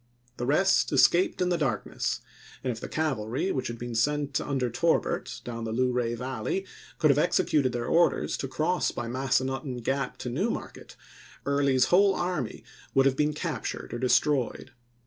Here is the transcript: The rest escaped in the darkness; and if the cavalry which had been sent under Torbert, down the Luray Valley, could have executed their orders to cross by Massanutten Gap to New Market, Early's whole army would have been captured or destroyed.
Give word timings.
The 0.37 0.47
rest 0.47 0.91
escaped 0.91 1.43
in 1.43 1.49
the 1.49 1.59
darkness; 1.59 2.21
and 2.63 2.71
if 2.71 2.79
the 2.79 2.89
cavalry 2.89 3.51
which 3.51 3.67
had 3.67 3.77
been 3.77 3.93
sent 3.93 4.41
under 4.41 4.67
Torbert, 4.71 5.41
down 5.43 5.63
the 5.63 5.71
Luray 5.71 6.15
Valley, 6.15 6.65
could 6.97 7.11
have 7.11 7.19
executed 7.19 7.71
their 7.71 7.85
orders 7.85 8.35
to 8.37 8.47
cross 8.47 8.89
by 8.89 9.07
Massanutten 9.07 9.77
Gap 9.83 10.17
to 10.17 10.29
New 10.29 10.49
Market, 10.49 10.95
Early's 11.45 11.85
whole 11.93 12.15
army 12.15 12.63
would 12.95 13.05
have 13.05 13.15
been 13.15 13.33
captured 13.33 13.93
or 13.93 13.99
destroyed. 13.99 14.71